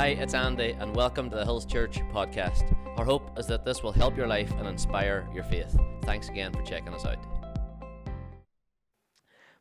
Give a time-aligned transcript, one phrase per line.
[0.00, 2.74] Hi, it's Andy, and welcome to the Hills Church podcast.
[2.96, 5.78] Our hope is that this will help your life and inspire your faith.
[6.04, 7.18] Thanks again for checking us out.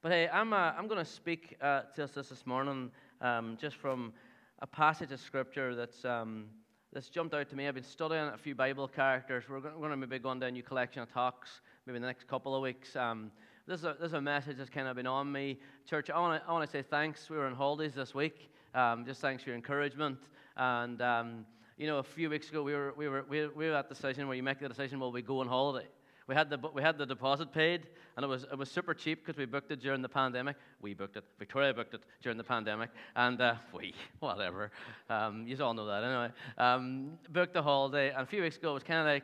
[0.02, 2.90] But hey, I'm, uh, I'm going to speak uh, to us this morning
[3.20, 4.14] um, just from
[4.60, 6.46] a passage of scripture that's, um,
[6.94, 7.68] that's jumped out to me.
[7.68, 9.44] I've been studying a few Bible characters.
[9.50, 11.50] We're going to maybe go on down a new collection of talks
[11.86, 12.96] maybe in the next couple of weeks.
[12.96, 13.30] Um,
[13.68, 15.60] this, is a, this is a message that's kind of been on me.
[15.86, 17.30] Church, I want to I wanna say thanks.
[17.30, 18.50] We were on holidays this week.
[18.74, 20.18] Um, just thanks for your encouragement.
[20.56, 21.46] And, um,
[21.78, 24.28] you know, a few weeks ago, we were, we, were, we, were at the decision
[24.28, 25.88] where you make the decision, will we go on holiday?
[26.28, 29.26] We had, the, we had the deposit paid, and it was, it was super cheap
[29.26, 30.58] because we booked it during the pandemic.
[30.80, 31.24] We booked it.
[31.40, 32.92] Victoria booked it during the pandemic.
[33.16, 34.72] And uh, we, whatever.
[35.10, 36.30] Um, you all know that anyway.
[36.58, 39.24] Um, booked the holiday, and a few weeks ago, it was kind of like,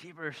[0.00, 0.36] cheapers,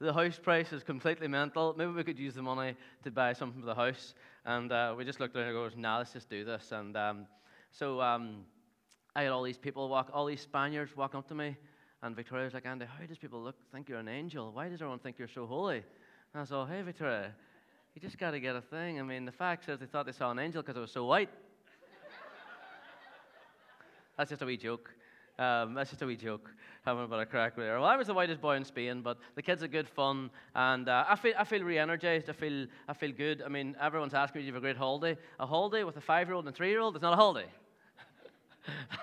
[0.00, 1.74] the house price is completely mental.
[1.76, 4.14] Maybe we could use the money to buy something for the house.
[4.44, 6.70] And uh, we just looked at it and goes, nah, let's just do this.
[6.72, 7.26] And um,
[7.70, 8.44] so um,
[9.14, 11.56] I had all these people walk, all these Spaniards walk up to me,
[12.02, 14.52] and Victoria's like, Andy, how does people look think you're an angel?
[14.52, 15.82] Why does everyone think you're so holy?
[16.32, 17.32] And I thought, hey, Victoria,
[17.94, 19.00] you just got to get a thing.
[19.00, 21.04] I mean, the fact is they thought they saw an angel because it was so
[21.04, 21.30] white.
[24.16, 24.90] That's just a wee joke.
[25.38, 26.50] Um, that's just a wee joke,
[26.84, 27.78] having a bit of crack there.
[27.78, 30.88] Well, I was the whitest boy in Spain, but the kids are good fun, and
[30.88, 32.28] uh, I feel I feel re-energized.
[32.28, 33.42] I feel I feel good.
[33.44, 36.00] I mean, everyone's asking me, "Do you have a great holiday?" A holiday with a
[36.00, 37.46] five-year-old and a three-year-old is not a holiday.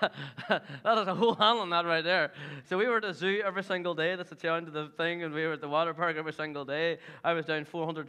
[0.00, 2.32] that is a whole hand on that right there.
[2.68, 4.14] So we were at the zoo every single day.
[4.14, 6.64] That's the challenge of the thing, and we were at the water park every single
[6.64, 6.98] day.
[7.24, 8.08] I was down 400,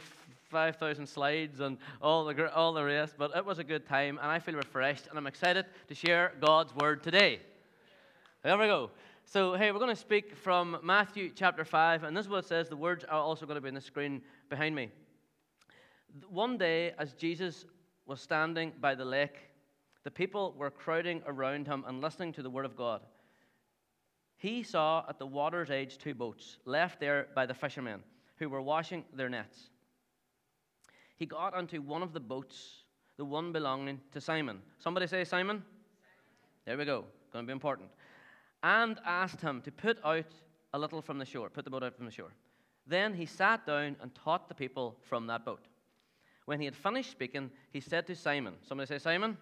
[0.50, 3.14] 5,000 slides and all the all the rest.
[3.18, 6.32] But it was a good time, and I feel refreshed, and I'm excited to share
[6.40, 7.40] God's word today.
[8.44, 8.90] There we go.
[9.24, 12.46] So, hey, we're going to speak from Matthew chapter 5, and this is what it
[12.46, 12.68] says.
[12.68, 14.90] The words are also going to be on the screen behind me.
[16.30, 17.64] One day, as Jesus
[18.06, 19.34] was standing by the lake,
[20.04, 23.00] the people were crowding around him and listening to the word of God.
[24.36, 28.04] He saw at the water's edge two boats left there by the fishermen
[28.36, 29.70] who were washing their nets.
[31.16, 32.84] He got onto one of the boats,
[33.16, 34.60] the one belonging to Simon.
[34.78, 35.64] Somebody say Simon?
[36.66, 37.04] There we go.
[37.32, 37.90] Going to be important
[38.62, 40.32] and asked him to put out
[40.72, 42.32] a little from the shore, put the boat out from the shore.
[42.86, 45.66] Then he sat down and taught the people from that boat.
[46.46, 49.36] When he had finished speaking, he said to Simon, Somebody say, Simon,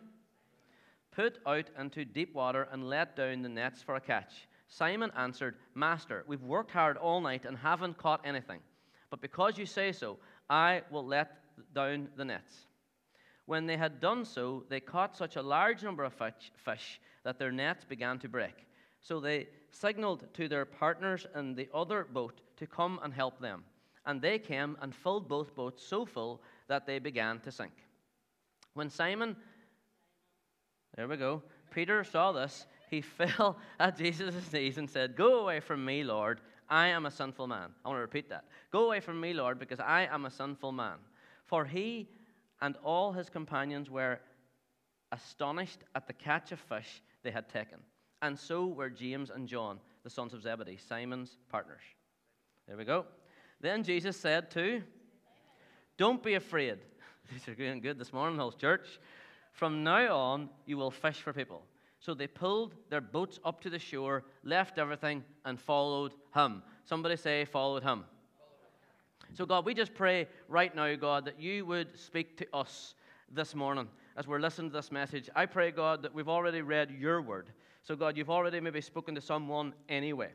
[1.12, 4.48] put out into deep water and let down the nets for a catch.
[4.68, 8.58] Simon answered, Master, we've worked hard all night and haven't caught anything.
[9.10, 10.18] But because you say so,
[10.50, 11.38] I will let
[11.72, 12.66] down the nets.
[13.46, 16.12] When they had done so, they caught such a large number of
[16.56, 18.65] fish that their nets began to break.
[19.06, 23.62] So they signaled to their partners in the other boat to come and help them.
[24.04, 27.70] And they came and filled both boats so full that they began to sink.
[28.74, 29.36] When Simon,
[30.96, 35.60] there we go, Peter saw this, he fell at Jesus' knees and said, Go away
[35.60, 36.40] from me, Lord.
[36.68, 37.70] I am a sinful man.
[37.84, 38.46] I want to repeat that.
[38.72, 40.96] Go away from me, Lord, because I am a sinful man.
[41.44, 42.08] For he
[42.60, 44.18] and all his companions were
[45.12, 47.78] astonished at the catch of fish they had taken
[48.26, 51.80] and so were James and John, the sons of Zebedee, Simon's partners.
[52.66, 53.06] There we go.
[53.60, 54.82] Then Jesus said to,
[55.96, 56.78] Don't be afraid.
[57.32, 58.98] These are going good this morning, whole church.
[59.52, 61.62] From now on, you will fish for people.
[62.00, 66.62] So they pulled their boats up to the shore, left everything, and followed him.
[66.84, 68.04] Somebody say, followed him.
[69.34, 72.96] So, God, we just pray right now, God, that you would speak to us
[73.30, 75.30] this morning as we're listening to this message.
[75.34, 77.50] I pray, God, that we've already read your word.
[77.86, 80.30] So, God, you've already maybe spoken to someone anyway.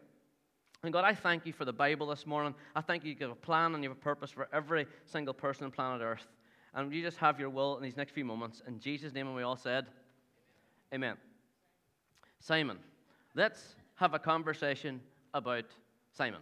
[0.83, 2.55] And God, I thank you for the Bible this morning.
[2.75, 5.33] I thank you you have a plan and you have a purpose for every single
[5.33, 6.27] person on planet Earth.
[6.73, 8.61] And you just have your will in these next few moments.
[8.67, 9.87] In Jesus' name, and we all said,
[10.93, 11.09] Amen.
[11.09, 11.17] Amen.
[12.39, 12.77] Simon,
[13.35, 15.01] let's have a conversation
[15.33, 15.65] about
[16.13, 16.41] Simon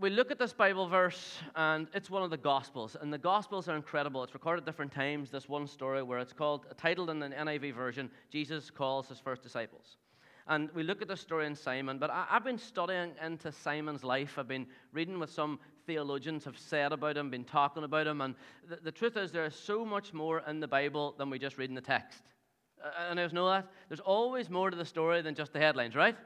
[0.00, 2.96] we look at this Bible verse, and it's one of the Gospels.
[3.00, 4.22] And the Gospels are incredible.
[4.22, 8.08] It's recorded different times, this one story where it's called, titled in the NIV version,
[8.30, 9.96] Jesus Calls His First Disciples.
[10.46, 14.04] And we look at the story in Simon, but I, have been studying into Simon's
[14.04, 14.38] life.
[14.38, 18.20] I've been reading what some theologians have said about him, been talking about him.
[18.20, 18.36] And
[18.68, 21.58] the, the truth is, there is so much more in the Bible than we just
[21.58, 22.22] read in the text.
[22.82, 23.66] Uh, and there's know that?
[23.88, 26.16] There's always more to the story than just the headlines, right?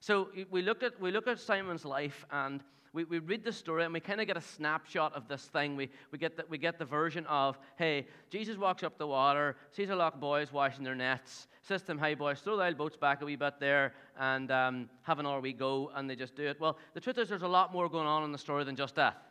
[0.00, 2.62] So we look at, we look at Simon's life, and
[2.94, 5.76] we, we read the story and we kind of get a snapshot of this thing.
[5.76, 9.56] We, we, get the, we get the version of, hey, Jesus walks up the water,
[9.70, 12.66] sees a lot of boys washing their nets, says to them, hey, boys, throw the
[12.66, 16.16] old boats back a wee bit there and um, have another wee go, and they
[16.16, 16.60] just do it.
[16.60, 18.94] Well, the truth is, there's a lot more going on in the story than just
[18.96, 19.22] that.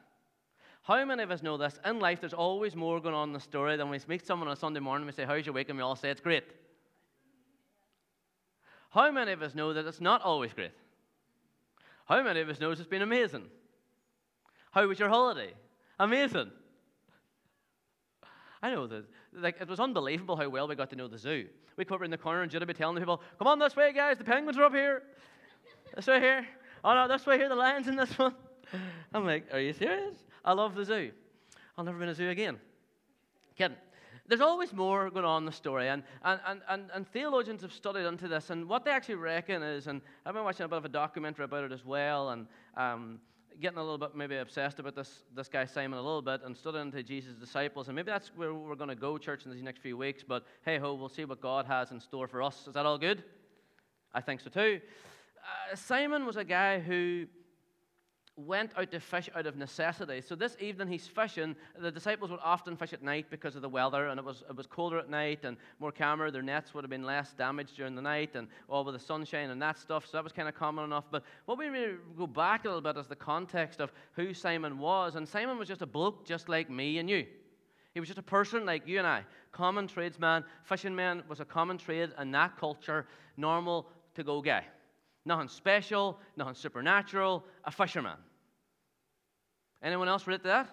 [0.81, 1.79] How many of us know this?
[1.85, 4.47] In life, there's always more going on in the story than when we meet someone
[4.47, 5.69] on a Sunday morning, and we say, How's your week?
[5.69, 6.43] And we all say, It's great.
[8.89, 10.71] How many of us know that it's not always great?
[12.05, 13.45] How many of us knows it's been amazing?
[14.71, 15.53] How was your holiday?
[15.99, 16.51] Amazing.
[18.61, 21.47] I know that like it was unbelievable how well we got to know the zoo.
[21.77, 23.75] We come over in the corner and Judah be telling the people, "Come on this
[23.75, 24.17] way, guys.
[24.17, 25.03] The penguins are up here.
[25.95, 26.47] This way here.
[26.83, 27.49] Oh no, this way here.
[27.49, 28.35] The lions in this one."
[29.13, 30.15] I'm like, "Are you serious?
[30.45, 31.11] I love the zoo.
[31.77, 32.59] I'll never be in a zoo again."
[33.57, 33.77] Kidding.
[34.27, 37.73] There's always more going on in the story, and, and, and, and, and theologians have
[37.73, 40.77] studied into this, and what they actually reckon is, and I've been watching a bit
[40.77, 42.47] of a documentary about it as well, and
[42.77, 43.19] um,
[43.59, 46.55] getting a little bit maybe obsessed about this, this guy Simon a little bit and
[46.55, 47.87] studying into Jesus' disciples.
[47.87, 50.23] And maybe that's where we're going to go, church, in these next few weeks.
[50.27, 52.67] But hey ho, we'll see what God has in store for us.
[52.67, 53.23] Is that all good?
[54.13, 54.81] I think so too.
[55.37, 57.25] Uh, Simon was a guy who
[58.37, 60.21] went out to fish out of necessity.
[60.21, 61.55] So this evening he's fishing.
[61.77, 64.55] The disciples would often fish at night because of the weather, and it was, it
[64.55, 66.31] was colder at night and more calmer.
[66.31, 69.49] Their nets would have been less damaged during the night and all with the sunshine
[69.49, 70.05] and that stuff.
[70.05, 71.05] So that was kind of common enough.
[71.11, 74.79] But what we really go back a little bit is the context of who Simon
[74.79, 75.15] was.
[75.15, 77.25] And Simon was just a bloke just like me and you.
[77.93, 80.45] He was just a person like you and I, common tradesman.
[80.63, 83.05] Fishing man was a common trade in that culture,
[83.35, 84.63] normal to go guy.
[85.25, 88.17] Nothing special, nothing supernatural, a fisherman.
[89.83, 90.69] Anyone else relate to that?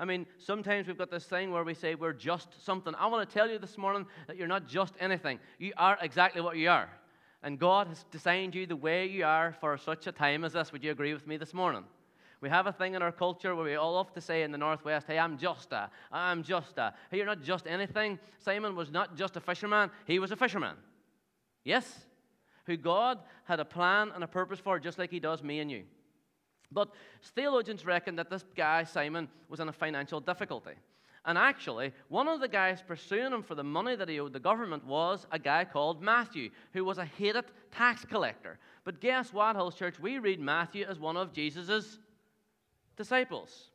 [0.00, 2.94] I mean, sometimes we've got this thing where we say we're just something.
[2.96, 5.40] I want to tell you this morning that you're not just anything.
[5.58, 6.88] You are exactly what you are.
[7.42, 10.72] And God has designed you the way you are for such a time as this.
[10.72, 11.84] Would you agree with me this morning?
[12.40, 14.58] We have a thing in our culture where we all love to say in the
[14.58, 16.94] Northwest, hey, I'm just a, I'm just a.
[17.10, 18.18] Hey, you're not just anything.
[18.38, 20.76] Simon was not just a fisherman, he was a fisherman.
[21.64, 22.06] Yes?
[22.68, 25.70] Who God had a plan and a purpose for, just like he does me and
[25.70, 25.84] you.
[26.70, 26.90] But
[27.34, 30.74] theologians reckon that this guy, Simon, was in a financial difficulty.
[31.24, 34.38] And actually, one of the guys pursuing him for the money that he owed the
[34.38, 38.58] government was a guy called Matthew, who was a hated tax collector.
[38.84, 39.98] But guess what, Hills Church?
[39.98, 41.98] We read Matthew as one of Jesus'
[42.96, 43.70] disciples.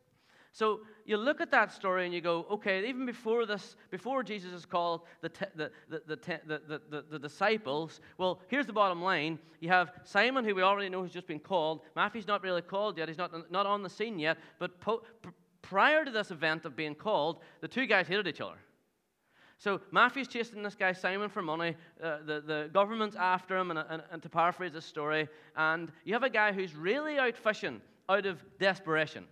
[0.54, 4.54] So you look at that story and you go, okay, even before this, before Jesus
[4.54, 9.40] is called the, the, the, the, disciples, well, here's the bottom line.
[9.62, 11.82] You have Simon, who we already know has just been called.
[11.96, 14.38] Matthew's not really called yet, he's not, not on the scene yet.
[14.60, 14.80] But
[15.64, 18.60] prior to this event of being called, the two guys hated each other.
[19.58, 21.76] So Matthew's chasing this guy Simon for money.
[22.02, 26.14] Uh, the, the government's after him, and, and, and to paraphrase the story, and you
[26.14, 29.26] have a guy who's really out fishing out of desperation.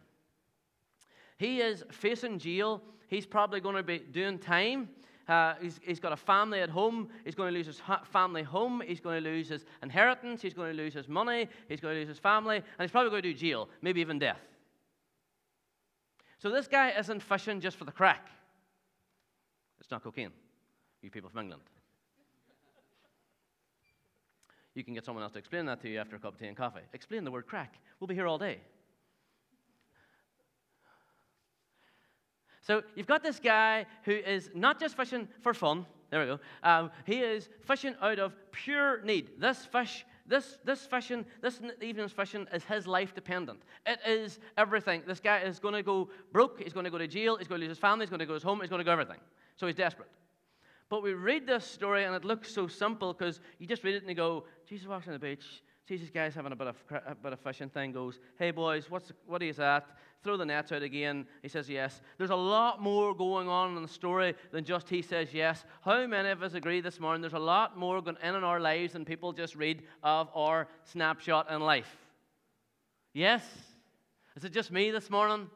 [1.41, 2.83] He is facing jail.
[3.07, 4.89] He's probably going to be doing time.
[5.27, 7.09] Uh, he's, he's got a family at home.
[7.25, 8.83] He's going to lose his ha- family home.
[8.85, 10.43] He's going to lose his inheritance.
[10.43, 11.49] He's going to lose his money.
[11.67, 12.57] He's going to lose his family.
[12.57, 14.37] And he's probably going to do jail, maybe even death.
[16.37, 18.27] So this guy isn't fishing just for the crack.
[19.79, 20.29] It's not cocaine,
[21.01, 21.63] you people from England.
[24.75, 26.45] You can get someone else to explain that to you after a cup of tea
[26.45, 26.81] and coffee.
[26.93, 27.79] Explain the word crack.
[27.99, 28.59] We'll be here all day.
[32.61, 35.85] So you've got this guy who is not just fishing for fun.
[36.09, 36.39] There we go.
[36.63, 39.29] Um, he is fishing out of pure need.
[39.39, 43.61] This fish, this this fishing, this evening's fishing is his life dependent.
[43.85, 45.03] It is everything.
[45.07, 46.61] This guy is going to go broke.
[46.61, 47.37] He's going to go to jail.
[47.37, 48.05] He's going to lose his family.
[48.05, 48.59] He's going to go his home.
[48.59, 49.19] He's going to go everything.
[49.55, 50.09] So he's desperate.
[50.89, 54.01] But we read this story and it looks so simple because you just read it
[54.01, 56.77] and you go, Jesus walks on the beach sees these guys having a bit of
[57.05, 57.91] a bit of fishing thing.
[57.91, 59.85] Goes, hey boys, what's what are you at?
[60.23, 61.25] Throw the nets out again.
[61.41, 61.99] He says yes.
[62.17, 65.65] There's a lot more going on in the story than just he says yes.
[65.83, 67.19] How many of us agree this morning?
[67.19, 70.69] There's a lot more going in in our lives than people just read of our
[70.85, 71.93] snapshot in life.
[73.11, 73.43] Yes.
[74.37, 75.49] Is it just me this morning?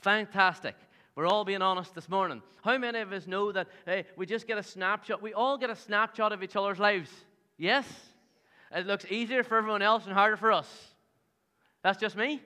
[0.00, 0.74] Fantastic.
[1.14, 2.42] We're all being honest this morning.
[2.64, 5.22] How many of us know that hey, we just get a snapshot?
[5.22, 7.12] We all get a snapshot of each other's lives.
[7.56, 7.86] Yes?
[8.74, 10.68] It looks easier for everyone else and harder for us.
[11.82, 12.42] That's just me.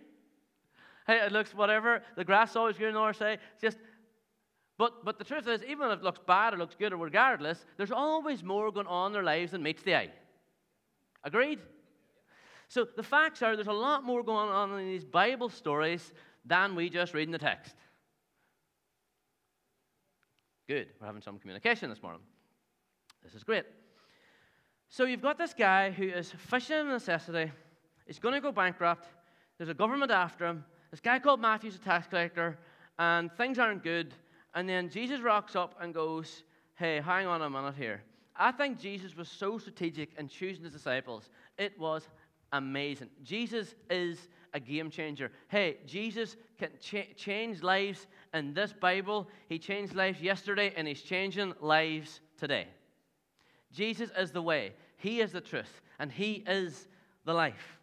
[1.06, 2.02] Hey, it looks whatever.
[2.16, 3.38] The grass always green other side.
[3.54, 3.78] It's just,
[4.76, 7.64] but, but the truth is, even if it looks bad or looks good or regardless,
[7.78, 10.10] there's always more going on in their lives than meets the eye.
[11.24, 11.60] Agreed?
[12.68, 16.12] So the facts are there's a lot more going on in these Bible stories
[16.44, 17.74] than we just read in the text.
[20.68, 20.88] Good.
[21.00, 22.20] We're having some communication this morning.
[23.24, 23.64] This is great.
[24.90, 27.52] So you've got this guy who is fishing in necessity.
[28.06, 29.06] He's going to go bankrupt.
[29.58, 30.64] There's a government after him.
[30.90, 32.58] This guy called Matthew's a tax collector,
[32.98, 34.14] and things aren't good.
[34.54, 36.42] And then Jesus rocks up and goes,
[36.74, 38.02] Hey, hang on a minute here.
[38.34, 41.28] I think Jesus was so strategic in choosing his disciples.
[41.58, 42.08] It was
[42.52, 43.10] amazing.
[43.24, 45.30] Jesus is a game changer.
[45.48, 49.28] Hey, Jesus can ch- change lives in this Bible.
[49.48, 52.68] He changed lives yesterday, and he's changing lives today.
[53.72, 56.88] Jesus is the way, He is the truth, and He is
[57.24, 57.78] the life.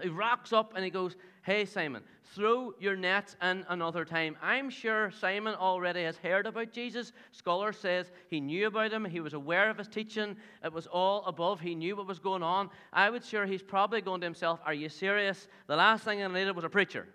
[0.00, 2.02] He rocks up and he goes, Hey, Simon,
[2.34, 4.36] throw your nets in another time.
[4.42, 7.12] I'm sure Simon already has heard about Jesus.
[7.32, 11.24] Scholar says he knew about him, he was aware of his teaching, it was all
[11.24, 12.70] above, he knew what was going on.
[12.92, 15.48] I would sure he's probably going to himself, Are you serious?
[15.66, 17.06] The last thing I needed was a preacher.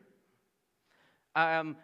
[1.36, 1.78] Um,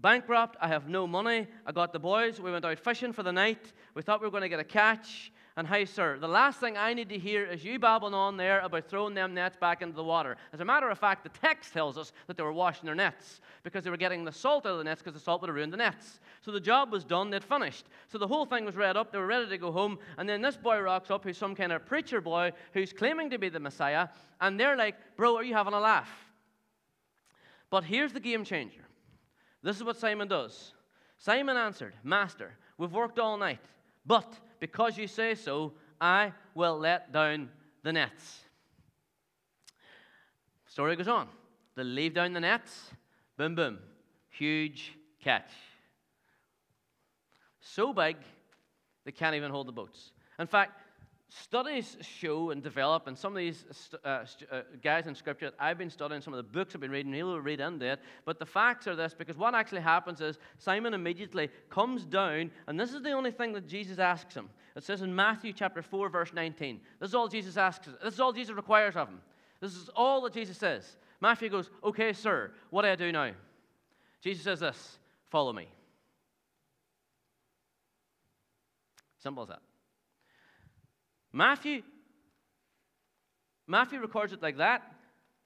[0.00, 0.56] bankrupt.
[0.60, 1.46] I have no money.
[1.66, 2.40] I got the boys.
[2.40, 3.72] We went out fishing for the night.
[3.94, 5.32] We thought we were going to get a catch.
[5.56, 8.60] And hey, sir, the last thing I need to hear is you babbling on there
[8.60, 10.36] about throwing them nets back into the water.
[10.52, 13.40] As a matter of fact, the text tells us that they were washing their nets
[13.64, 15.56] because they were getting the salt out of the nets because the salt would have
[15.56, 16.20] ruined the nets.
[16.42, 17.86] So the job was done, they'd finished.
[18.06, 19.98] So the whole thing was read up, they were ready to go home.
[20.16, 23.38] And then this boy rocks up, who's some kind of preacher boy who's claiming to
[23.38, 24.06] be the Messiah.
[24.40, 26.08] And they're like, Bro, are you having a laugh?
[27.68, 28.87] But here's the game changer.
[29.62, 30.72] This is what Simon does.
[31.16, 33.64] Simon answered, Master, we've worked all night,
[34.06, 37.48] but because you say so, I will let down
[37.82, 38.40] the nets.
[40.66, 41.28] Story goes on.
[41.74, 42.90] They leave down the nets,
[43.36, 43.78] boom, boom,
[44.30, 45.50] huge catch.
[47.60, 48.16] So big,
[49.04, 50.12] they can't even hold the boats.
[50.38, 50.80] In fact,
[51.28, 53.64] studies show and develop, and some of these
[54.04, 57.12] uh, uh, guys in scripture, I've been studying some of the books I've been reading,
[57.12, 58.00] he'll read into it.
[58.24, 62.80] But the facts are this because what actually happens is Simon immediately comes down, and
[62.80, 64.48] this is the only thing that Jesus asks him.
[64.74, 66.80] It says in Matthew chapter 4, verse 19.
[67.00, 69.20] This is all Jesus asks, this is all Jesus requires of him.
[69.60, 70.96] This is all that Jesus says.
[71.20, 73.32] Matthew goes, Okay, sir, what do I do now?
[74.20, 74.98] Jesus says this
[75.30, 75.68] follow me.
[79.18, 79.67] Simple as that.
[81.38, 81.82] Matthew,
[83.68, 84.82] Matthew records it like that.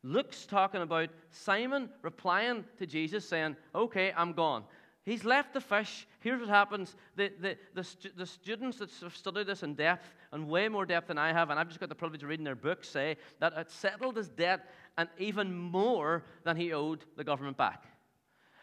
[0.02, 4.64] Luke's talking about Simon replying to Jesus saying, Okay, I'm gone.
[5.04, 6.06] He's left the fish.
[6.20, 6.96] Here's what happens.
[7.16, 11.08] The, the, the, the, students that have studied this in depth, and way more depth
[11.08, 13.52] than I have, and I've just got the privilege of reading their books, say that
[13.54, 17.84] it settled his debt and even more than he owed the government back.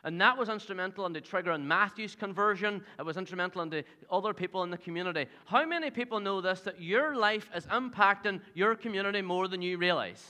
[0.03, 2.83] And that was instrumental in the triggering Matthew's conversion.
[2.97, 5.25] It was instrumental in the other people in the community.
[5.45, 9.77] How many people know this that your life is impacting your community more than you
[9.77, 10.23] realize?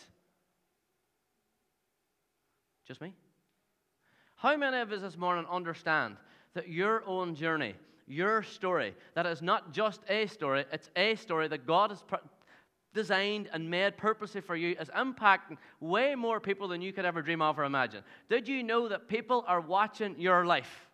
[2.87, 3.13] Just me?
[4.37, 6.17] How many of us this morning understand
[6.55, 7.75] that your own journey,
[8.07, 12.01] your story, that is not just a story, it's a story that God has
[12.93, 17.21] designed and made purposely for you is impacting way more people than you could ever
[17.21, 18.03] dream of or imagine.
[18.29, 20.88] Did you know that people are watching your life?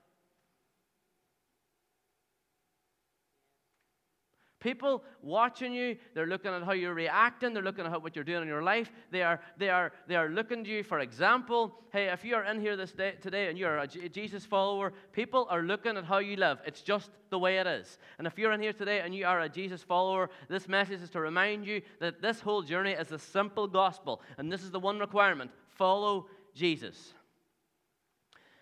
[4.59, 8.41] People watching you, they're looking at how you're reacting, they're looking at what you're doing
[8.41, 8.91] in your life.
[9.11, 11.75] They are, they are, they are looking to you for example.
[11.91, 15.45] Hey, if you are in here this day, today and you're a Jesus follower, people
[15.49, 16.59] are looking at how you live.
[16.65, 17.97] It's just the way it is.
[18.17, 21.09] And if you're in here today and you are a Jesus follower, this message is
[21.11, 24.21] to remind you that this whole journey is a simple gospel.
[24.37, 27.13] And this is the one requirement follow Jesus.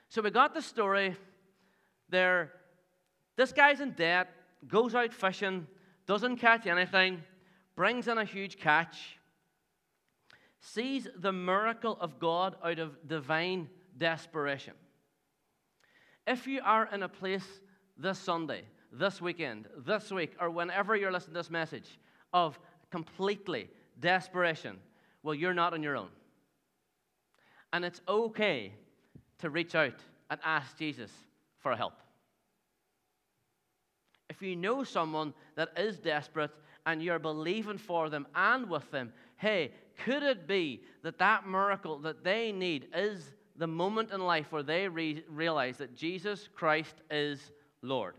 [0.10, 1.16] So we got the story
[2.10, 2.52] there.
[3.36, 4.30] This guy's in debt,
[4.68, 5.68] goes out fishing
[6.06, 7.22] doesn't catch anything,
[7.76, 9.18] brings in a huge catch,
[10.60, 14.74] sees the miracle of God out of divine desperation.
[16.26, 17.46] If you are in a place
[17.98, 22.00] this Sunday, this weekend, this week, or whenever you're listening to this message
[22.32, 22.58] of
[22.92, 23.70] completely
[24.00, 24.78] desperation,
[25.22, 26.10] well, you're not on your own.
[27.74, 28.74] And it's okay
[29.40, 29.96] to reach out
[30.30, 31.12] and ask Jesus
[31.60, 32.03] for help.
[34.34, 36.50] If you know someone that is desperate
[36.88, 39.74] and you're believing for them and with them, hey,
[40.04, 44.64] could it be that that miracle that they need is the moment in life where
[44.64, 47.52] they re- realize that Jesus Christ is
[47.84, 48.16] Lord?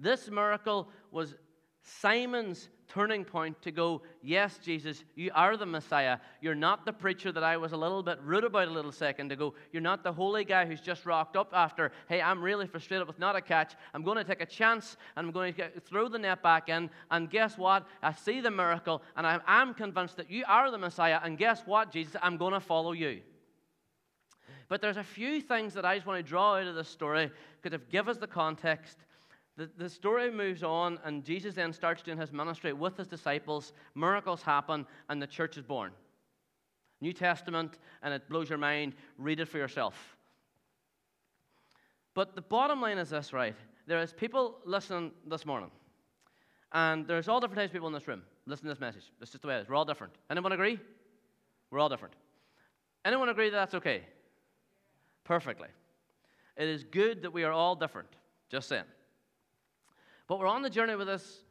[0.00, 1.36] This miracle was
[1.84, 6.18] Simon's turning point to go, Yes, Jesus, you are the Messiah.
[6.40, 9.32] You're not the preacher that I was a little bit rude about a little second
[9.32, 9.54] ago.
[9.72, 13.18] You're not the holy guy who's just rocked up after, Hey, I'm really frustrated with
[13.18, 13.74] not a catch.
[13.94, 16.68] I'm going to take a chance and I'm going to get, throw the net back
[16.68, 16.90] in.
[17.10, 17.86] And guess what?
[18.02, 21.20] I see the miracle and I am convinced that you are the Messiah.
[21.22, 22.16] And guess what, Jesus?
[22.22, 23.20] I'm going to follow you.
[24.68, 27.30] But there's a few things that I just want to draw out of this story
[27.62, 28.98] because it give us the context
[29.56, 33.72] the, the story moves on, and Jesus then starts doing his ministry with his disciples.
[33.94, 35.92] Miracles happen, and the church is born.
[37.00, 38.94] New Testament, and it blows your mind.
[39.18, 40.16] Read it for yourself.
[42.14, 43.54] But the bottom line is this, right?
[43.86, 45.70] There is people listening this morning,
[46.72, 49.10] and there's all different types of people in this room listening to this message.
[49.18, 49.68] That's just the way it is.
[49.68, 50.12] We're all different.
[50.30, 50.78] Anyone agree?
[51.70, 52.14] We're all different.
[53.04, 54.02] Anyone agree that that's okay?
[55.24, 55.68] Perfectly.
[56.56, 58.08] It is good that we are all different.
[58.50, 58.84] Just saying.
[60.28, 61.42] But we're on the journey with this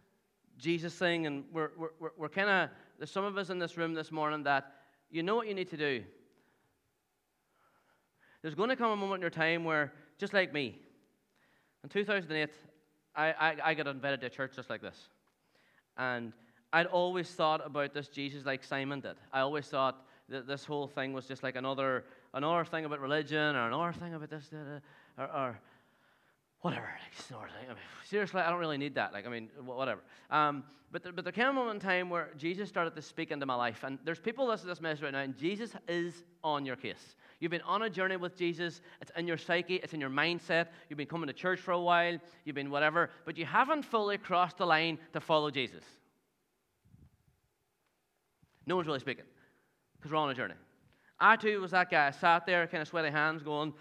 [0.58, 3.94] Jesus thing, and we're, we're, we're kind of, there's some of us in this room
[3.94, 4.72] this morning that
[5.10, 6.04] you know what you need to do.
[8.42, 10.80] There's going to come a moment in your time where, just like me,
[11.84, 12.50] in 2008,
[13.16, 15.10] I, I, I got invited to a church just like this.
[15.98, 16.34] And
[16.74, 19.16] I'd always thought about this Jesus like Simon did.
[19.32, 22.04] I always thought that this whole thing was just like another,
[22.34, 24.50] another thing about religion or another thing about this,
[25.18, 25.60] or, or
[26.66, 26.90] whatever.
[27.30, 27.78] Like, I mean,
[28.10, 29.14] seriously, I don't really need that.
[29.14, 30.02] Like, I mean, whatever.
[30.32, 33.30] Um, but, there, but there came a moment in time where Jesus started to speak
[33.30, 33.84] into my life.
[33.84, 37.16] And there's people listening to this message right now, and Jesus is on your case.
[37.40, 38.82] You've been on a journey with Jesus.
[39.00, 40.68] It's in your psyche, it's in your mindset.
[40.90, 44.18] You've been coming to church for a while, you've been whatever, but you haven't fully
[44.18, 45.84] crossed the line to follow Jesus.
[48.66, 49.26] No one's really speaking
[49.98, 50.56] because we're on a journey.
[51.20, 52.08] I too was that guy.
[52.08, 53.74] I sat there, kind of sweaty hands, going,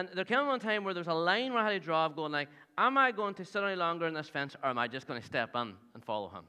[0.00, 2.06] and there came one time where there was a line where I had to draw
[2.06, 4.78] of going like, am I going to sit any longer in this fence or am
[4.78, 6.44] I just going to step in and follow him?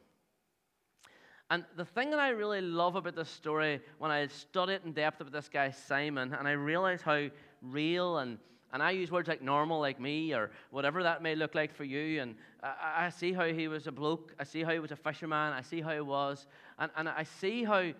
[1.50, 5.20] And the thing that I really love about this story, when I studied in depth
[5.20, 7.28] about this guy Simon, and I realized how
[7.62, 8.38] real and
[8.74, 11.84] and I use words like normal, like me, or whatever that may look like for
[11.84, 12.22] you.
[12.22, 14.34] And I, I see how he was a bloke.
[14.40, 15.52] I see how he was a fisherman.
[15.52, 16.48] I see how he was.
[16.80, 17.92] And, and I see how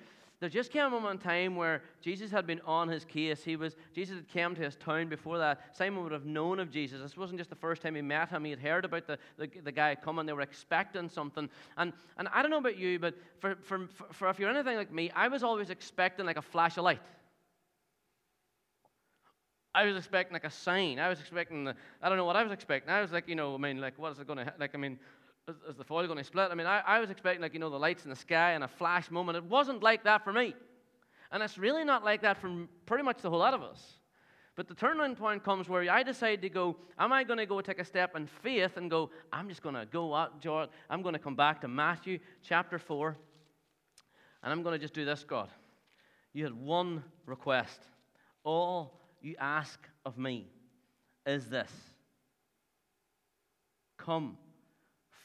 [0.42, 3.44] there just came a time where Jesus had been on his case.
[3.44, 5.78] He was Jesus had come to his town before that.
[5.78, 7.00] Simon would have known of Jesus.
[7.00, 8.44] This wasn't just the first time he met him.
[8.44, 10.26] He had heard about the, the, the guy coming.
[10.26, 11.48] They were expecting something.
[11.78, 14.92] And, and I don't know about you, but for, for, for if you're anything like
[14.92, 17.02] me, I was always expecting like a flash of light.
[19.76, 20.98] I was expecting like a sign.
[20.98, 22.92] I was expecting, the, I don't know what I was expecting.
[22.92, 24.78] I was like, you know, I mean, like, what is it going to, like, I
[24.78, 25.00] mean,
[25.48, 26.50] is, is the foil going to split?
[26.52, 28.64] I mean, I, I was expecting, like, you know, the lights in the sky and
[28.64, 29.38] a flash moment.
[29.38, 30.54] It wasn't like that for me.
[31.32, 33.82] And it's really not like that for pretty much the whole lot of us.
[34.56, 37.62] But the turning point comes where I decide to go, am I going to go
[37.62, 41.02] take a step in faith and go, I'm just going to go out, George, I'm
[41.02, 43.16] going to come back to Matthew chapter 4,
[44.44, 45.50] and I'm going to just do this, God.
[46.34, 47.80] You had one request.
[48.44, 50.48] All you ask of me
[51.26, 51.72] is this
[53.98, 54.38] Come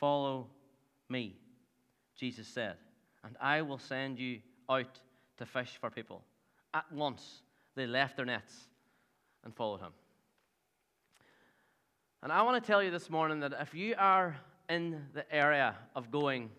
[0.00, 0.48] Follow
[1.08, 1.36] me,
[2.18, 2.76] Jesus said,
[3.24, 5.00] and I will send you out
[5.38, 6.22] to fish for people.
[6.74, 7.42] At once,
[7.74, 8.52] they left their nets
[9.44, 9.92] and followed him.
[12.22, 14.36] And I want to tell you this morning that if you are
[14.68, 16.50] in the area of going,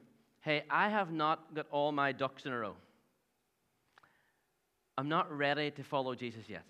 [0.42, 2.76] hey, I have not got all my ducks in a row,
[4.98, 6.66] I'm not ready to follow Jesus yet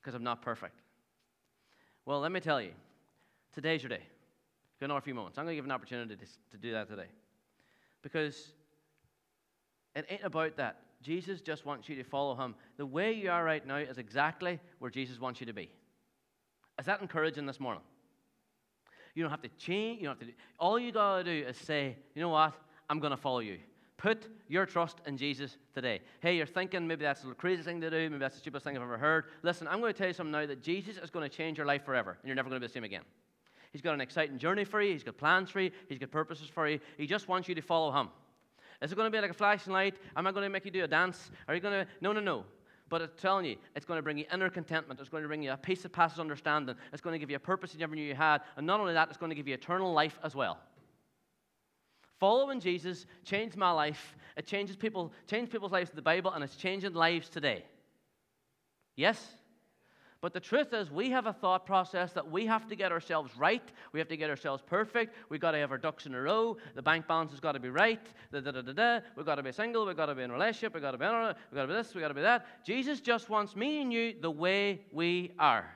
[0.00, 0.80] because I'm not perfect.
[2.04, 2.70] Well, let me tell you,
[3.52, 4.02] today's your day.
[4.80, 5.38] Got another few moments.
[5.38, 7.06] I'm going to give an opportunity to, to do that today.
[8.02, 8.52] Because
[9.94, 10.80] it ain't about that.
[11.02, 12.54] Jesus just wants you to follow him.
[12.76, 15.70] The way you are right now is exactly where Jesus wants you to be.
[16.78, 17.82] Is that encouraging this morning?
[19.14, 20.00] You don't have to change.
[20.00, 22.52] You don't have to do, all you got to do is say, you know what?
[22.90, 23.58] I'm going to follow you.
[23.96, 26.00] Put your trust in Jesus today.
[26.20, 28.10] Hey, you're thinking maybe that's a crazy thing to do.
[28.10, 29.24] Maybe that's the stupidest thing I've ever heard.
[29.42, 31.66] Listen, I'm going to tell you something now that Jesus is going to change your
[31.66, 33.02] life forever, and you're never going to be the same again.
[33.72, 34.92] He's got an exciting journey for you.
[34.92, 35.70] He's got plans for you.
[35.88, 36.80] He's got purposes for you.
[36.96, 38.08] He just wants you to follow him.
[38.82, 39.96] Is it going to be like a flashing light?
[40.16, 41.30] Am I going to make you do a dance?
[41.48, 41.90] Are you going to?
[42.00, 42.44] No, no, no.
[42.88, 45.00] But it's telling you, it's going to bring you inner contentment.
[45.00, 46.76] It's going to bring you a peace that passes understanding.
[46.92, 48.42] It's going to give you a purpose you never knew you had.
[48.56, 50.58] And not only that, it's going to give you eternal life as well.
[52.20, 54.16] Following Jesus changed my life.
[54.36, 57.64] It changes people, changed people's lives in the Bible, and it's changing lives today.
[58.94, 59.26] Yes?
[60.20, 63.36] But the truth is, we have a thought process that we have to get ourselves
[63.36, 63.62] right.
[63.92, 65.14] We have to get ourselves perfect.
[65.28, 66.56] We've got to have our ducks in a row.
[66.74, 68.00] The bank balance has got to be right.
[68.32, 69.00] Da, da, da, da, da.
[69.14, 69.86] We've got to be single.
[69.86, 70.72] We've got to be in a relationship.
[70.74, 71.94] We've got to be, we've got to be this.
[71.94, 72.64] We've got to be that.
[72.64, 75.70] Jesus just wants me and you the way we are.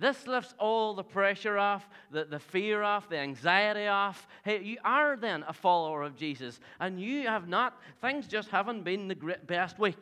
[0.00, 4.28] This lifts all the pressure off, the, the fear off, the anxiety off.
[4.44, 8.84] Hey, you are then a follower of Jesus, and you have not, things just haven't
[8.84, 9.96] been the best week.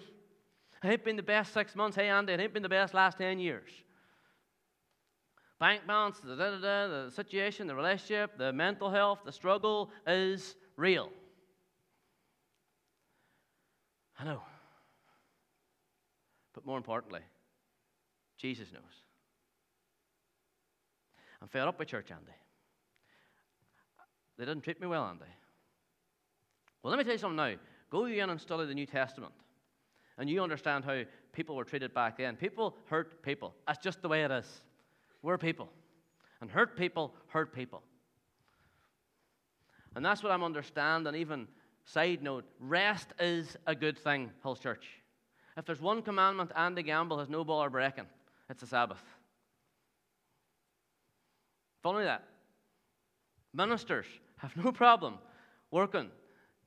[0.87, 1.97] It ain't been the best six months.
[1.97, 3.71] Hey, Andy, it ain't been the best last 10 years.
[5.59, 9.91] Bank balance, the, da, da, da, the situation, the relationship, the mental health, the struggle
[10.07, 11.11] is real.
[14.17, 14.43] I know.
[16.55, 17.23] But more importantly,
[18.39, 18.83] Jesus knows.
[21.43, 22.33] I'm fed up with church, Andy.
[24.39, 25.25] They didn't treat me well, Andy.
[26.83, 27.55] Well, let me tell you something now.
[27.91, 29.33] Go in and study the New Testament
[30.19, 31.03] and you understand how
[31.33, 32.37] people were treated back then.
[32.37, 33.55] People hurt people.
[33.67, 34.47] That's just the way it is.
[35.23, 35.69] We're people.
[36.41, 37.83] And hurt people hurt people.
[39.95, 41.15] And that's what I'm understanding.
[41.15, 41.49] Even
[41.85, 44.87] side note, rest is a good thing, Hills Church.
[45.57, 48.05] If there's one commandment Andy Gamble has no bother breaking,
[48.51, 49.03] it's the Sabbath.
[51.83, 52.25] Follow me that.
[53.55, 54.07] Ministers,
[54.39, 55.15] have no problem
[55.71, 56.11] working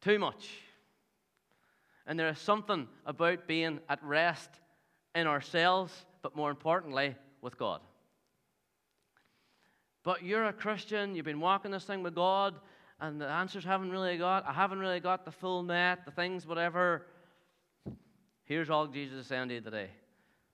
[0.01, 0.49] too much.
[2.09, 4.49] And there is something about being at rest
[5.15, 7.79] in ourselves, but more importantly, with God.
[10.03, 12.55] But you're a Christian, you've been walking this thing with God,
[12.99, 16.45] and the answers haven't really got, I haven't really got the full net, the things,
[16.45, 17.05] whatever.
[18.45, 19.91] Here's all Jesus is saying to you today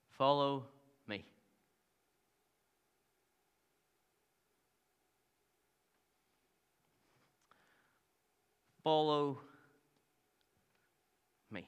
[0.09, 0.65] follow
[1.07, 1.23] me.
[8.83, 9.39] Follow
[11.49, 11.65] me.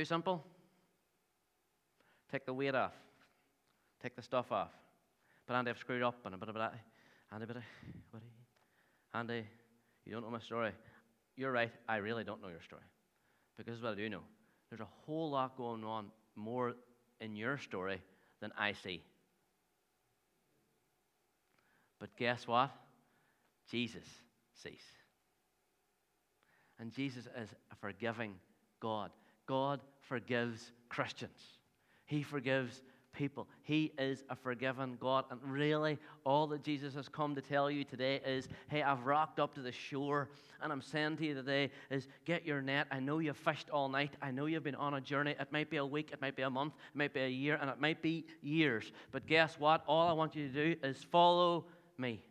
[0.00, 0.42] Too simple?
[2.32, 2.94] Take the weight off.
[4.02, 4.70] Take the stuff off.
[5.46, 6.72] But Andy, I've screwed up and a bit of that.
[7.30, 7.62] Andy, bit of,
[9.12, 9.44] Andy,
[10.06, 10.72] you don't know my story.
[11.36, 12.80] You're right, I really don't know your story.
[13.58, 14.22] Because what I do know.
[14.70, 16.76] There's a whole lot going on more
[17.20, 18.00] in your story
[18.40, 19.02] than I see.
[21.98, 22.70] But guess what?
[23.70, 24.08] Jesus
[24.62, 24.80] sees.
[26.78, 28.36] And Jesus is a forgiving
[28.80, 29.10] God.
[29.50, 31.40] God forgives Christians.
[32.06, 32.82] He forgives
[33.12, 33.48] people.
[33.64, 35.24] He is a forgiven God.
[35.28, 39.40] And really, all that Jesus has come to tell you today is hey, I've rocked
[39.40, 40.28] up to the shore,
[40.62, 42.86] and I'm saying to you today is get your net.
[42.92, 44.12] I know you've fished all night.
[44.22, 45.34] I know you've been on a journey.
[45.40, 47.58] It might be a week, it might be a month, it might be a year,
[47.60, 48.92] and it might be years.
[49.10, 49.82] But guess what?
[49.88, 51.64] All I want you to do is follow
[51.98, 52.22] me.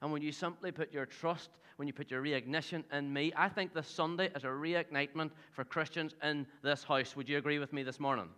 [0.00, 1.50] And when you simply put your trust,
[1.82, 5.64] when you put your reignition in me, I think this Sunday is a reignitement for
[5.64, 7.16] Christians in this house.
[7.16, 8.28] Would you agree with me this morning?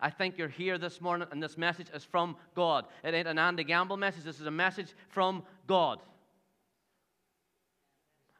[0.00, 2.84] I think you're here this morning, and this message is from God.
[3.02, 5.98] It ain't an Andy Gamble message, this is a message from God.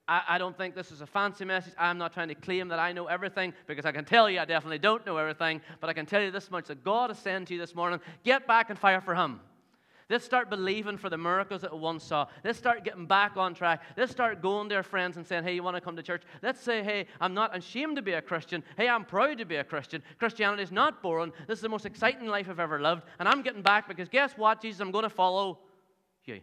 [0.07, 1.75] I, I, don't think this is a fancy message.
[1.77, 4.45] I'm not trying to claim that I know everything because I can tell you I
[4.45, 5.61] definitely don't know everything.
[5.81, 7.99] But I can tell you this much that God is saying to you this morning
[8.23, 9.41] get back and fire for Him.
[10.13, 12.27] Let's start believing for the miracles that we once saw.
[12.45, 13.81] Let's start getting back on track.
[13.97, 16.21] Let's start going to our friends and saying, hey, you want to come to church?
[16.43, 18.63] Let's say, hey, I'm not ashamed to be a Christian.
[18.77, 20.03] Hey, I'm proud to be a Christian.
[20.19, 21.33] Christianity is not boring.
[21.49, 23.05] This is the most exciting life I've ever lived.
[23.19, 24.83] And I'm getting back because guess what, Jesus?
[24.83, 25.61] I'm going to follow
[26.27, 26.41] you.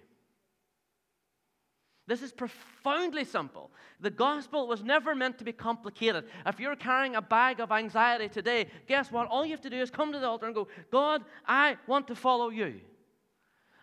[2.08, 3.70] This is profoundly simple.
[4.00, 6.24] The gospel was never meant to be complicated.
[6.48, 9.28] If you're carrying a bag of anxiety today, guess what?
[9.28, 12.08] All you have to do is come to the altar and go, God, I want
[12.08, 12.80] to follow you.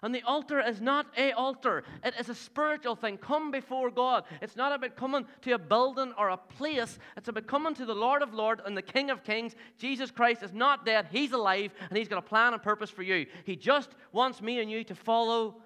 [0.02, 1.82] And the altar is not a altar.
[2.04, 3.16] It is a spiritual thing.
[3.16, 4.24] Come before God.
[4.42, 6.98] It's not about coming to a building or a place.
[7.16, 9.56] It's about coming to the Lord of Lords and the King of Kings.
[9.78, 11.08] Jesus Christ is not dead.
[11.10, 13.26] He's alive and he's got a plan and purpose for you.
[13.44, 15.56] He just wants me and you to follow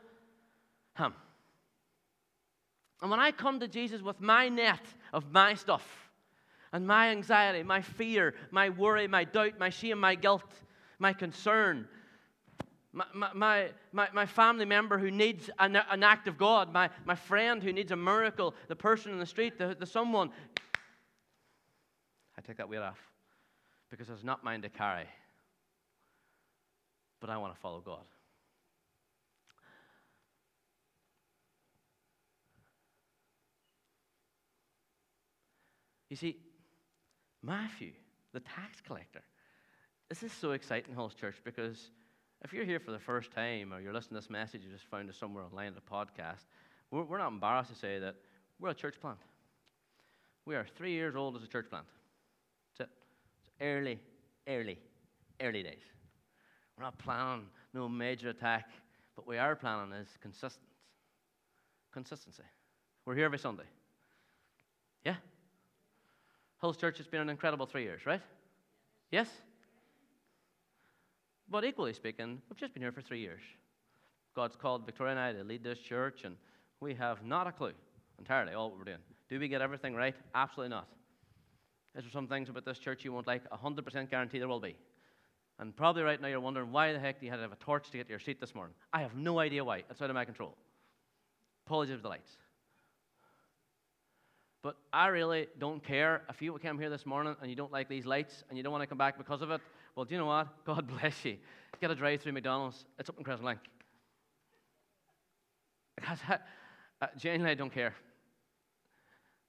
[0.96, 1.12] him.
[3.02, 6.10] And when I come to Jesus with my net of my stuff
[6.72, 10.52] and my anxiety, my fear, my worry, my doubt, my shame, my guilt,
[10.98, 11.88] my concern,
[12.92, 17.14] my, my, my, my family member who needs an, an act of God, my, my
[17.14, 20.30] friend who needs a miracle, the person in the street, the, the someone.
[22.36, 22.98] I take that weight off
[23.90, 25.06] because it's not mine to carry.
[27.20, 28.04] But I want to follow God.
[36.08, 36.38] You see,
[37.40, 37.92] Matthew,
[38.32, 39.22] the tax collector,
[40.08, 41.90] this is so exciting, Hills Church, because
[42.42, 44.86] if you're here for the first time or you're listening to this message, you just
[44.86, 46.46] found us somewhere online at a podcast,
[46.90, 48.16] we're, we're not embarrassed to say that
[48.58, 49.18] we're a church plant.
[50.46, 51.86] We are three years old as a church plant.
[52.72, 52.88] It's, it.
[53.40, 53.98] it's early,
[54.48, 54.78] early,
[55.40, 55.82] early days.
[56.76, 58.70] We're not planning no major attack,
[59.16, 60.66] but we are planning is consistent.
[61.92, 62.42] Consistency.
[63.04, 63.64] We're here every Sunday.
[65.04, 65.16] Yeah?
[66.60, 68.20] Hills Church has been an incredible three years, right?
[69.10, 69.28] Yes?
[71.50, 73.42] But equally speaking, we've just been here for three years.
[74.36, 76.36] God's called Victoria and I to lead this church, and
[76.80, 77.72] we have not a clue
[78.18, 78.98] entirely all we're doing.
[79.28, 80.14] Do we get everything right?
[80.34, 80.86] Absolutely not.
[81.96, 83.42] Is there some things about this church you won't like?
[83.50, 84.76] 100% guarantee there will be.
[85.58, 87.90] And probably right now you're wondering why the heck you have to have a torch
[87.90, 88.74] to get to your seat this morning?
[88.92, 89.82] I have no idea why.
[89.90, 90.56] It's out of my control.
[91.66, 92.30] Apologies for the lights.
[94.62, 97.88] But I really don't care if you came here this morning and you don't like
[97.88, 99.60] these lights and you don't want to come back because of it.
[99.94, 100.48] Well, do you know what?
[100.64, 101.36] God bless you.
[101.80, 102.84] Get a drive through McDonald's.
[102.98, 103.58] It's up in Crescent
[105.96, 106.38] Because I,
[107.02, 107.94] uh, genuinely, I don't care.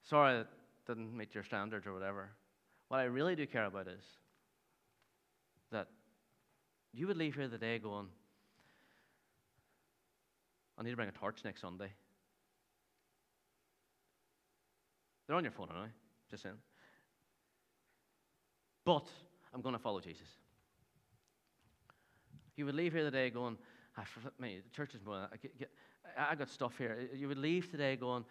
[0.02, 0.48] Sorry that
[0.86, 2.30] didn't meet your standards or whatever.
[2.88, 4.02] What I really do care about is
[5.70, 5.88] that
[6.92, 8.06] you would leave here today going,
[10.78, 11.92] I need to bring a torch next Sunday.
[15.26, 15.92] They're on your phone aren't they?
[16.30, 16.56] just saying.
[18.84, 19.08] But
[19.54, 20.28] I'm going to follow Jesus.
[22.56, 23.56] You would leave here today going,
[23.96, 25.28] I flip me, the church is more.
[25.32, 25.70] I, get,
[26.16, 27.08] I got stuff here.
[27.14, 28.24] You would leave today going,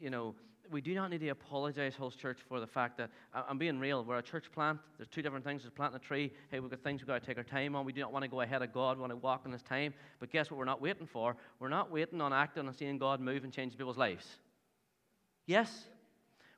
[0.00, 0.34] you know,
[0.70, 4.04] we do not need to apologize, Hills Church, for the fact that I'm being real.
[4.04, 4.78] We're a church plant.
[4.96, 5.62] There's two different things.
[5.62, 6.32] There's planting a tree.
[6.50, 7.84] Hey, we've got things we've got to take our time on.
[7.84, 8.96] We do not want to go ahead of God.
[8.96, 9.92] We want to walk in this time.
[10.20, 10.58] But guess what?
[10.58, 11.36] We're not waiting for.
[11.58, 14.26] We're not waiting on acting and seeing God move and change people's lives.
[15.46, 15.86] Yes.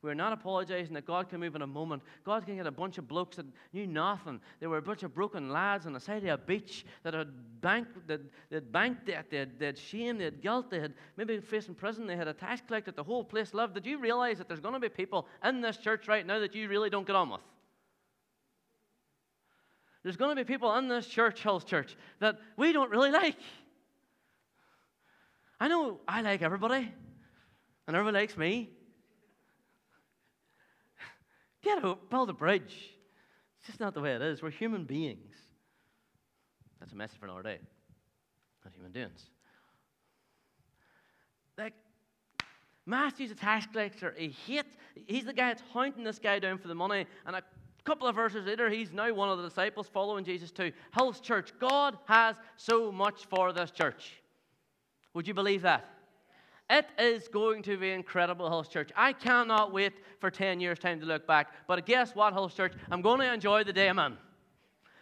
[0.05, 2.03] We're not apologizing that God can move in a moment.
[2.25, 4.39] God can get a bunch of blokes that knew nothing.
[4.61, 7.29] They were a bunch of broken lads on the side of a beach that had
[7.63, 10.93] bank, that, that bank debt, they had, they had shame, they had guilt, they had
[11.17, 13.73] maybe facing prison, they had a tax collector, the whole place loved.
[13.73, 16.55] Did you realize that there's going to be people in this church right now that
[16.55, 17.41] you really don't get on with?
[20.03, 23.39] There's going to be people in this church, Hills Church, that we don't really like.
[25.59, 26.93] I know I like everybody,
[27.87, 28.69] and everybody likes me.
[31.65, 32.91] Get out, build a bridge.
[33.59, 34.43] It's just not the way it is.
[34.43, 35.35] We're human beings.
[36.79, 37.59] That's a message for another day.
[38.65, 39.31] Not human beings.
[41.57, 41.73] Like,
[42.85, 44.15] Matthew's a tax collector.
[44.17, 47.07] He hates, he's the guy that's hunting this guy down for the money.
[47.27, 47.43] And a
[47.85, 51.53] couple of verses later, he's now one of the disciples following Jesus to Hills Church,
[51.59, 54.13] God has so much for this church.
[55.15, 55.94] Would you believe that?
[56.71, 58.91] It is going to be incredible, Hills Church.
[58.97, 61.53] I cannot wait for 10 years' time to look back.
[61.69, 62.73] But guess what, Hills Church?
[62.91, 64.17] I'm going to enjoy the day I'm in.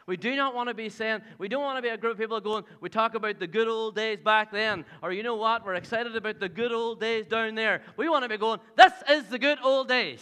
[0.07, 2.18] We do not want to be saying, we don't want to be a group of
[2.18, 5.64] people going, we talk about the good old days back then, or you know what,
[5.64, 7.83] we're excited about the good old days down there.
[7.96, 10.20] We want to be going, this is the good old days.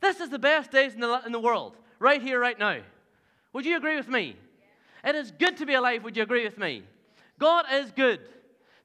[0.00, 2.78] This is the best days in the, in the world, right here, right now.
[3.52, 4.36] Would you agree with me?
[5.04, 6.02] It is good to be alive.
[6.04, 6.84] Would you agree with me?
[7.38, 8.20] God is good.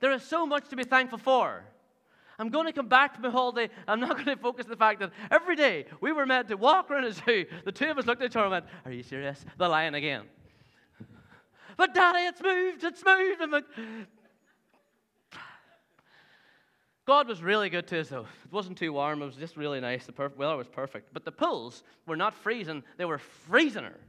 [0.03, 1.63] There is so much to be thankful for.
[2.37, 3.69] I'm going to come back to my holiday.
[3.87, 6.57] I'm not going to focus on the fact that every day we were meant to
[6.57, 7.45] walk around a zoo.
[7.63, 9.45] The two of us looked at each other and went, Are you serious?
[9.57, 10.23] The lion again.
[11.77, 13.41] but Daddy, it's moved, it's moved.
[13.41, 13.63] I'm like,
[17.05, 18.27] God was really good to us, though.
[18.43, 19.21] It wasn't too warm.
[19.21, 20.05] It was just really nice.
[20.05, 21.13] The perf- weather was perfect.
[21.13, 23.99] But the pools were not freezing, they were freezing her.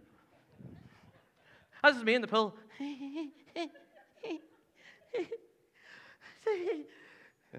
[1.85, 2.52] This is me in the pool.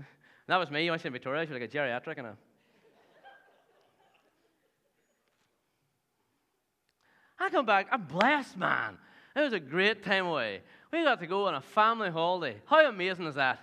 [0.48, 0.88] that was me.
[0.88, 1.46] To see Victoria?
[1.46, 2.38] She was like a geriatric and a.
[7.38, 8.98] I come back, I'm blessed, man.
[9.36, 10.62] It was a great time away.
[10.92, 12.62] We got to go on a family holiday.
[12.66, 13.60] How amazing is that?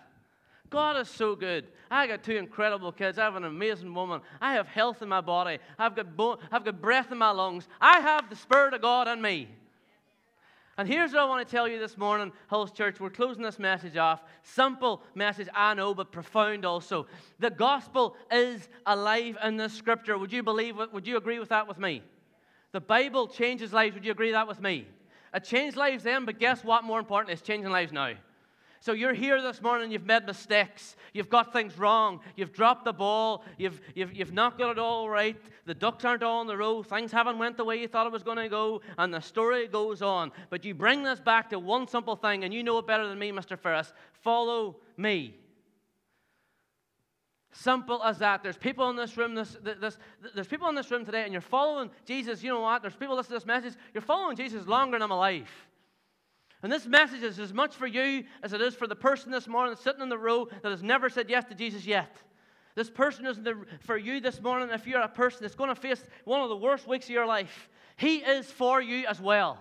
[0.68, 1.66] God is so good.
[1.90, 3.18] I got two incredible kids.
[3.18, 4.20] I have an amazing woman.
[4.40, 5.58] I have health in my body.
[5.78, 7.68] I've got, bo- I've got breath in my lungs.
[7.80, 9.48] I have the Spirit of God in me.
[10.78, 12.98] And here's what I want to tell you this morning, Hills Church.
[12.98, 14.22] We're closing this message off.
[14.42, 17.06] Simple message, I know, but profound also.
[17.38, 20.16] The gospel is alive in this scripture.
[20.16, 20.76] Would you believe?
[20.92, 22.02] Would you agree with that with me?
[22.72, 23.94] The Bible changes lives.
[23.94, 24.86] Would you agree that with me?
[25.34, 26.84] It changed lives then, but guess what?
[26.84, 28.14] More important, it's changing lives now.
[28.82, 32.92] So you're here this morning, you've made mistakes, you've got things wrong, you've dropped the
[32.92, 36.56] ball, you've, you've, you've not got it all right, the ducks aren't all in the
[36.56, 39.20] row, things haven't went the way you thought it was going to go, and the
[39.20, 40.32] story goes on.
[40.50, 43.20] But you bring this back to one simple thing, and you know it better than
[43.20, 43.56] me, Mr.
[43.56, 43.92] Ferris.
[44.14, 45.36] Follow me.
[47.52, 48.42] Simple as that.
[48.42, 49.36] There's people in this room.
[49.36, 49.96] This, this,
[50.34, 52.42] there's people in this room today, and you're following Jesus.
[52.42, 52.82] You know what?
[52.82, 53.74] There's people listening to this message.
[53.94, 55.48] You're following Jesus longer than I'm alive.
[56.62, 59.48] And this message is as much for you as it is for the person this
[59.48, 62.16] morning sitting in the row that has never said yes to Jesus yet.
[62.74, 63.38] This person is
[63.80, 66.56] for you this morning if you're a person that's going to face one of the
[66.56, 67.68] worst weeks of your life.
[67.96, 69.58] He is for you as well.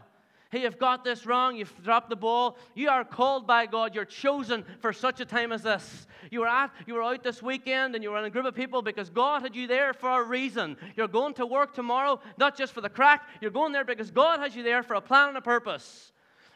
[0.52, 1.56] Hey, you've got this wrong.
[1.56, 2.58] You've dropped the ball.
[2.76, 3.96] You are called by God.
[3.96, 6.08] You're chosen for such a time as this.
[6.30, 8.54] You were, at, you were out this weekend and you were in a group of
[8.54, 10.76] people because God had you there for a reason.
[10.98, 13.28] You're going to work tomorrow, not just for the crack.
[13.40, 16.12] You're going there because God has you there for a plan and a purpose.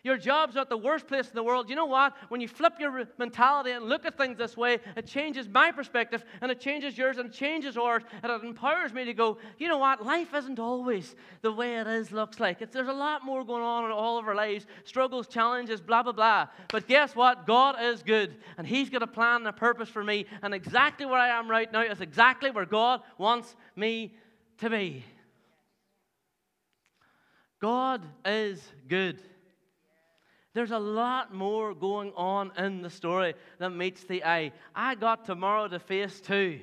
[0.05, 1.67] Your job's not the worst place in the world.
[1.67, 2.15] You know what?
[2.29, 6.23] When you flip your mentality and look at things this way, it changes my perspective
[6.41, 9.79] and it changes yours and changes ours and it empowers me to go, you know
[9.79, 10.05] what?
[10.05, 12.61] Life isn't always the way it is, looks like.
[12.61, 16.03] It's, there's a lot more going on in all of our lives struggles, challenges, blah,
[16.03, 16.49] blah, blah.
[16.67, 17.47] But guess what?
[17.47, 20.27] God is good and He's got a plan and a purpose for me.
[20.43, 24.13] And exactly where I am right now is exactly where God wants me
[24.59, 25.03] to be.
[27.59, 29.19] God is good.
[30.55, 34.53] There's a lot more going on in the story than meets the eye.
[34.73, 36.61] I got tomorrow to face too.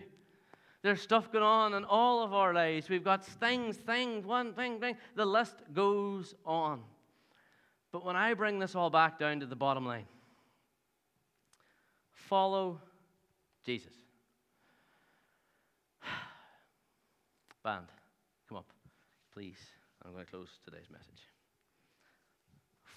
[0.81, 2.89] There's stuff going on in all of our lives.
[2.89, 4.97] We've got things, things, one thing, thing.
[5.15, 6.81] The list goes on.
[7.93, 10.07] But when I bring this all back down to the bottom line,
[12.15, 12.81] follow
[13.63, 13.93] Jesus.
[17.63, 17.85] Band,
[18.49, 18.73] come up,
[19.35, 19.59] please.
[20.03, 21.29] I'm going to close today's message.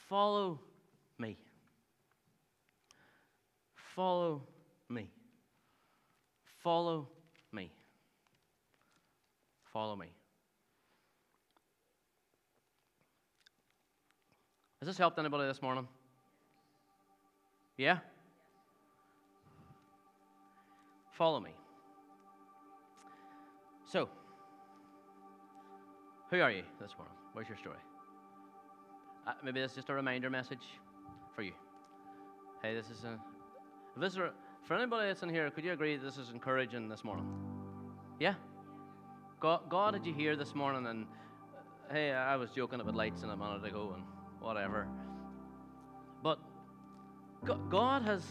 [0.08, 0.62] Follow
[1.20, 1.38] me.
[3.96, 4.42] Follow
[4.90, 5.10] me.
[6.64, 7.08] Follow
[7.52, 7.72] me.
[9.72, 10.08] Follow me.
[14.80, 15.88] Has this helped anybody this morning?
[17.78, 18.00] Yeah?
[21.12, 21.52] Follow me.
[23.92, 24.10] So,
[26.30, 27.16] who are you this morning?
[27.34, 27.78] Where's your story?
[29.26, 30.64] Uh, maybe this is just a reminder message
[31.36, 31.52] for you.
[32.62, 33.20] Hey, this is a.
[33.96, 34.20] If this is
[34.64, 37.28] for anybody that's in here, could you agree this is encouraging this morning?
[38.20, 38.34] Yeah?
[39.40, 40.88] God, God did you hear this morning?
[40.88, 41.06] And
[41.54, 44.04] uh, hey, I was joking about lights and a minute ago and
[44.40, 44.88] whatever.
[46.24, 46.40] But
[47.70, 48.24] God has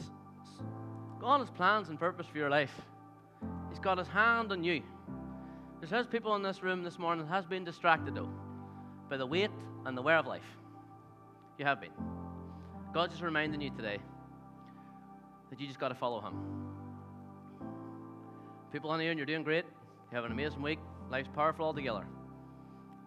[1.21, 2.75] God has plans and purpose for your life.
[3.71, 4.83] He's got his hand on you.
[5.81, 8.31] There's people in this room this morning that has been distracted though
[9.09, 9.51] by the weight
[9.85, 10.43] and the wear of life.
[11.59, 11.93] You have been.
[12.95, 13.99] God's just reminding you today
[15.51, 16.35] that you just got to follow Him.
[18.73, 19.65] People on here, and you're doing great.
[20.13, 20.79] You have an amazing week.
[21.11, 22.07] Life's powerful altogether.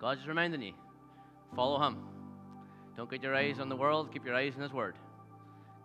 [0.01, 0.73] God's just reminding you
[1.55, 1.99] follow Him.
[2.97, 4.97] Don't get your eyes on the world, keep your eyes on His Word.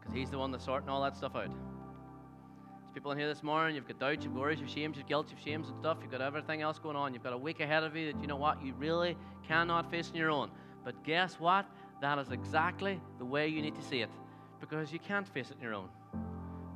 [0.00, 1.46] Because He's the one that's sorting all that stuff out.
[1.46, 5.28] There's people in here this morning, you've got doubts, you've worries, you've shames, you've guilt,
[5.30, 7.14] you've shames and stuff, you've got everything else going on.
[7.14, 10.10] You've got a week ahead of you that you know what, you really cannot face
[10.10, 10.50] on your own.
[10.84, 11.66] But guess what?
[12.02, 14.10] That is exactly the way you need to see it.
[14.60, 15.88] Because you can't face it on your own.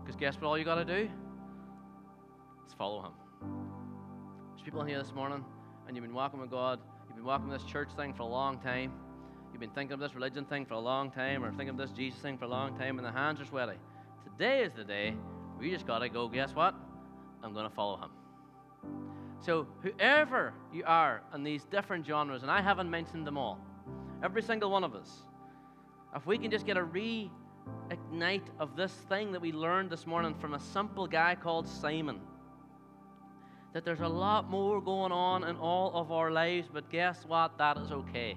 [0.01, 1.11] Because guess what all you got to do?
[2.65, 3.13] Is follow Him.
[4.55, 5.45] There's people in here this morning,
[5.87, 8.61] and you've been walking with God, you've been walking this church thing for a long
[8.61, 8.93] time.
[9.51, 11.91] You've been thinking of this religion thing for a long time, or thinking of this
[11.91, 13.79] Jesus thing for a long time, and the hands are sweaty.
[14.23, 15.17] Today is the day
[15.61, 16.77] you just got to go, guess what?
[17.43, 18.11] I'm going to follow Him.
[19.41, 23.59] So, whoever you are in these different genres, and I haven't mentioned them all,
[24.23, 25.11] every single one of us,
[26.15, 27.31] if we can just get a re
[27.91, 32.21] ignite of this thing that we learned this morning from a simple guy called Simon.
[33.73, 37.59] That there's a lot more going on in all of our lives, but guess what?
[37.59, 38.37] That is okay.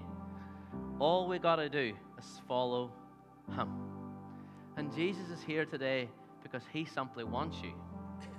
[0.99, 2.91] All we got to do is follow
[3.55, 3.69] Him.
[4.75, 6.09] And Jesus is here today
[6.43, 7.73] because He simply wants you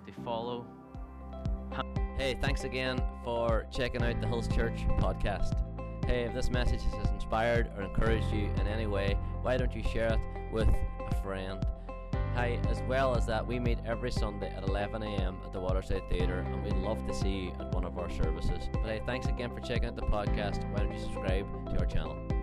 [0.07, 0.67] to follow
[1.73, 1.87] Him.
[2.19, 5.70] Hey, thanks again for checking out the Hills Church podcast.
[6.11, 9.85] Hey, if this message has inspired or encouraged you in any way, why don't you
[9.85, 10.19] share it
[10.51, 11.65] with a friend?
[12.35, 15.39] Hi, as well as that, we meet every Sunday at 11 a.m.
[15.45, 18.69] at the Waterside Theatre, and we'd love to see you at one of our services.
[18.73, 20.69] But hey, thanks again for checking out the podcast.
[20.73, 22.40] Why don't you subscribe to our channel?